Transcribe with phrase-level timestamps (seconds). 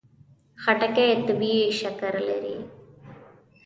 [0.63, 2.55] خټکی طبیعي شکر لري.